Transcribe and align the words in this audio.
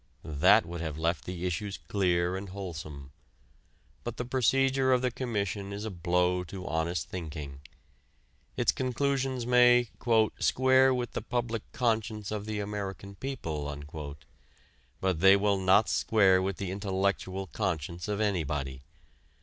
That 0.25 0.65
would 0.65 0.81
have 0.81 0.97
left 0.97 1.25
the 1.25 1.45
issues 1.45 1.77
clear 1.87 2.35
and 2.35 2.49
wholesome. 2.49 3.11
But 4.03 4.17
the 4.17 4.25
procedure 4.25 4.91
of 4.91 5.03
the 5.03 5.11
Commission 5.11 5.71
is 5.71 5.85
a 5.85 5.91
blow 5.91 6.43
to 6.45 6.65
honest 6.65 7.07
thinking. 7.07 7.61
Its 8.57 8.71
conclusions 8.71 9.45
may 9.45 9.89
"square 10.39 10.91
with 10.91 11.11
the 11.11 11.21
public 11.21 11.71
conscience 11.71 12.31
of 12.31 12.47
the 12.47 12.59
American 12.59 13.13
people" 13.13 13.77
but 14.99 15.19
they 15.19 15.35
will 15.35 15.59
not 15.59 15.87
square 15.87 16.41
with 16.41 16.57
the 16.57 16.71
intellectual 16.71 17.45
conscience 17.45 18.07
of 18.07 18.19
anybody. 18.19 18.81